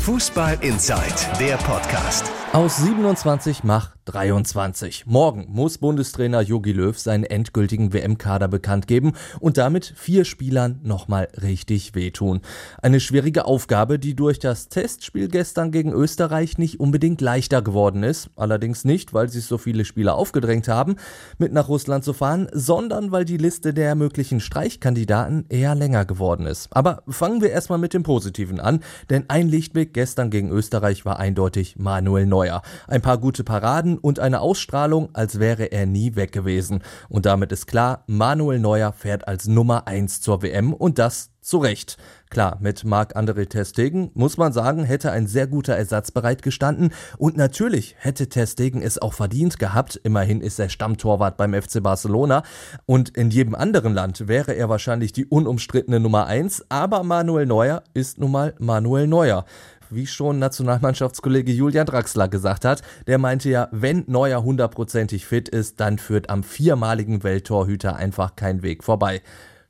[0.00, 2.24] Fußball Inside, der Podcast.
[2.52, 5.06] Aus 27 mach 23.
[5.06, 11.28] Morgen muss Bundestrainer Jogi Löw seinen endgültigen WM-Kader bekannt geben und damit vier Spielern nochmal
[11.40, 12.40] richtig wehtun.
[12.82, 18.30] Eine schwierige Aufgabe, die durch das Testspiel gestern gegen Österreich nicht unbedingt leichter geworden ist.
[18.34, 20.96] Allerdings nicht, weil sich so viele Spieler aufgedrängt haben,
[21.38, 26.46] mit nach Russland zu fahren, sondern weil die Liste der möglichen Streichkandidaten eher länger geworden
[26.46, 26.66] ist.
[26.72, 31.18] Aber fangen wir erstmal mit dem Positiven an, denn ein Lichtblick gestern gegen Österreich war
[31.18, 32.62] eindeutig Manuel Neuer.
[32.86, 36.82] Ein paar gute Paraden und eine Ausstrahlung, als wäre er nie weg gewesen.
[37.08, 41.58] Und damit ist klar, Manuel Neuer fährt als Nummer 1 zur WM und das zu
[41.58, 41.96] Recht.
[42.30, 47.96] Klar, mit Marc-André Testegen muss man sagen, hätte ein sehr guter Ersatz bereitgestanden und natürlich
[47.98, 49.96] hätte Testegen es auch verdient gehabt.
[50.04, 52.44] Immerhin ist er Stammtorwart beim FC Barcelona
[52.86, 57.82] und in jedem anderen Land wäre er wahrscheinlich die unumstrittene Nummer 1, aber Manuel Neuer
[57.94, 59.44] ist nun mal Manuel Neuer
[59.92, 62.82] wie schon Nationalmannschaftskollege Julian Draxler gesagt hat.
[63.08, 68.62] Der meinte ja, wenn Neuer hundertprozentig fit ist, dann führt am viermaligen Welttorhüter einfach kein
[68.62, 69.20] Weg vorbei.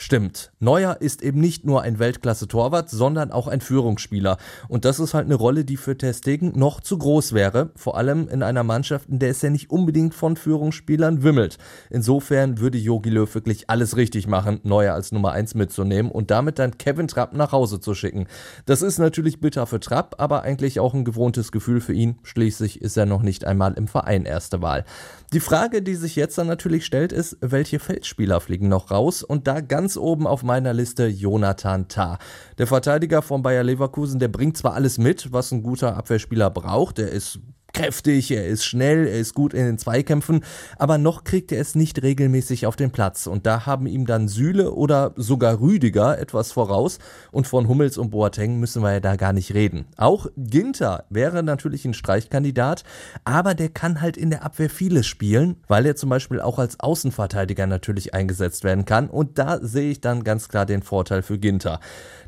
[0.00, 0.52] Stimmt.
[0.60, 4.36] Neuer ist eben nicht nur ein Weltklasse-Torwart, sondern auch ein Führungsspieler.
[4.68, 7.72] Und das ist halt eine Rolle, die für Testegen noch zu groß wäre.
[7.74, 11.58] Vor allem in einer Mannschaft, in der es ja nicht unbedingt von Führungsspielern wimmelt.
[11.90, 16.60] Insofern würde Jogi Löw wirklich alles richtig machen, Neuer als Nummer 1 mitzunehmen und damit
[16.60, 18.28] dann Kevin Trapp nach Hause zu schicken.
[18.66, 22.18] Das ist natürlich bitter für Trapp, aber eigentlich auch ein gewohntes Gefühl für ihn.
[22.22, 24.84] Schließlich ist er noch nicht einmal im Verein erste Wahl.
[25.32, 29.22] Die Frage, die sich jetzt dann natürlich stellt, ist, welche Feldspieler fliegen noch raus?
[29.22, 32.18] Und da ganz oben auf meiner Liste Jonathan Tah.
[32.58, 36.98] Der Verteidiger von Bayer Leverkusen, der bringt zwar alles mit, was ein guter Abwehrspieler braucht.
[36.98, 37.40] Er ist
[37.78, 40.44] kräftig, er ist schnell, er ist gut in den Zweikämpfen,
[40.78, 43.28] aber noch kriegt er es nicht regelmäßig auf den Platz.
[43.28, 46.98] Und da haben ihm dann Süle oder sogar Rüdiger etwas voraus.
[47.30, 49.86] Und von Hummels und Boateng müssen wir ja da gar nicht reden.
[49.96, 52.82] Auch Ginter wäre natürlich ein Streichkandidat,
[53.24, 56.80] aber der kann halt in der Abwehr vieles spielen, weil er zum Beispiel auch als
[56.80, 59.08] Außenverteidiger natürlich eingesetzt werden kann.
[59.08, 61.78] Und da sehe ich dann ganz klar den Vorteil für Ginter.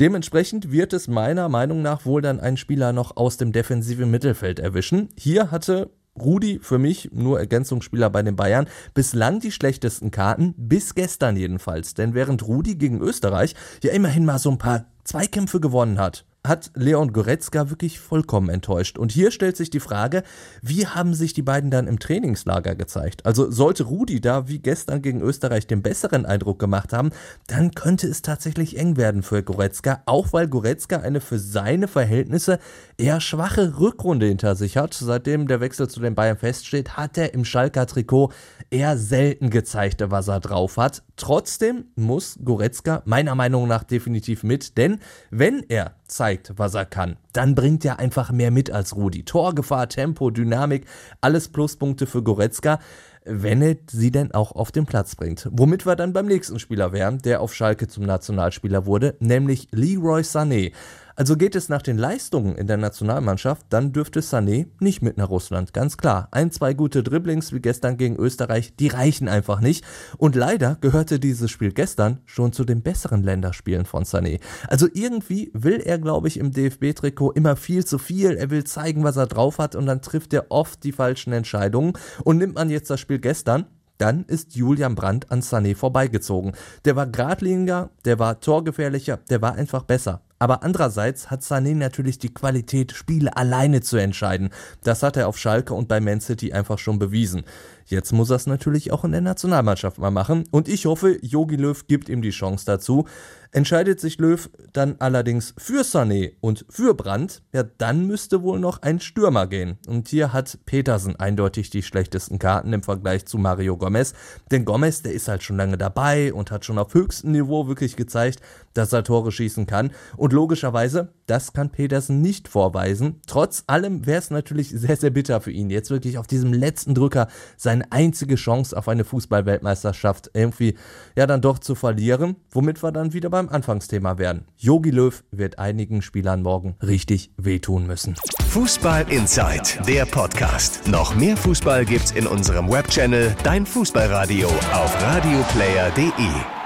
[0.00, 4.58] Dementsprechend wird es meiner Meinung nach wohl dann einen Spieler noch aus dem defensiven Mittelfeld
[4.58, 5.08] erwischen.
[5.16, 8.68] Hier hatte Rudi für mich nur Ergänzungsspieler bei den Bayern.
[8.94, 11.94] Bislang die schlechtesten Karten, bis gestern jedenfalls.
[11.94, 16.72] Denn während Rudi gegen Österreich ja immerhin mal so ein paar Zweikämpfe gewonnen hat, hat
[16.74, 18.98] Leon Goretzka wirklich vollkommen enttäuscht.
[18.98, 20.24] Und hier stellt sich die Frage,
[20.60, 23.24] wie haben sich die beiden dann im Trainingslager gezeigt?
[23.24, 27.10] Also sollte Rudi da wie gestern gegen Österreich den besseren Eindruck gemacht haben,
[27.46, 32.58] dann könnte es tatsächlich eng werden für Goretzka, auch weil Goretzka eine für seine Verhältnisse
[32.98, 34.94] eher schwache Rückrunde hinter sich hat.
[34.94, 38.32] Seitdem der Wechsel zu den Bayern feststeht, hat er im Schalker Trikot
[38.68, 41.04] eher selten gezeigt, was er drauf hat.
[41.16, 44.98] Trotzdem muss Goretzka meiner Meinung nach definitiv mit, denn
[45.30, 49.24] wenn er zeigt, was er kann, dann bringt er einfach mehr mit als Rudi.
[49.24, 50.86] Torgefahr, Tempo, Dynamik,
[51.20, 52.78] alles Pluspunkte für Goretzka,
[53.24, 55.48] wenn er sie denn auch auf den Platz bringt.
[55.52, 60.22] Womit wir dann beim nächsten Spieler wären, der auf Schalke zum Nationalspieler wurde, nämlich Leroy
[60.22, 60.72] Sané.
[61.16, 65.30] Also geht es nach den Leistungen in der Nationalmannschaft, dann dürfte Sané nicht mit nach
[65.30, 66.28] Russland, ganz klar.
[66.30, 69.84] Ein, zwei gute Dribblings wie gestern gegen Österreich, die reichen einfach nicht.
[70.18, 74.40] Und leider gehörte dieses Spiel gestern schon zu den besseren Länderspielen von Sané.
[74.68, 78.32] Also irgendwie will er, glaube ich, im DFB-Trikot immer viel zu viel.
[78.32, 81.92] Er will zeigen, was er drauf hat und dann trifft er oft die falschen Entscheidungen.
[82.24, 83.66] Und nimmt man jetzt das Spiel gestern,
[83.98, 86.52] dann ist Julian Brandt an Sané vorbeigezogen.
[86.84, 90.22] Der war geradliniger, der war torgefährlicher, der war einfach besser.
[90.42, 94.50] Aber andererseits hat Sané natürlich die Qualität, Spiele alleine zu entscheiden.
[94.82, 97.44] Das hat er auf Schalke und bei Man City einfach schon bewiesen.
[97.86, 100.44] Jetzt muss er es natürlich auch in der Nationalmannschaft mal machen.
[100.50, 103.06] Und ich hoffe, Jogi Löw gibt ihm die Chance dazu.
[103.54, 108.80] Entscheidet sich Löw dann allerdings für Sané und für Brandt, ja, dann müsste wohl noch
[108.80, 109.76] ein Stürmer gehen.
[109.86, 114.14] Und hier hat Petersen eindeutig die schlechtesten Karten im Vergleich zu Mario Gomez.
[114.50, 117.94] Denn Gomez, der ist halt schon lange dabei und hat schon auf höchstem Niveau wirklich
[117.94, 118.40] gezeigt,
[118.72, 119.90] dass er Tore schießen kann.
[120.16, 123.20] Und logischerweise, das kann Petersen nicht vorweisen.
[123.26, 126.94] Trotz allem wäre es natürlich sehr, sehr bitter für ihn, jetzt wirklich auf diesem letzten
[126.94, 127.28] Drücker
[127.58, 130.76] seine einzige Chance auf eine Fußballweltmeisterschaft irgendwie
[131.16, 134.44] ja dann doch zu verlieren, womit wir dann wieder bei beim Anfangsthema werden.
[134.56, 138.14] Yogi Löw wird einigen Spielern morgen richtig wehtun müssen.
[138.50, 140.86] Fußball Inside, der Podcast.
[140.86, 146.61] Noch mehr Fußball gibt's in unserem Webchannel Dein Fußballradio auf radioplayer.de.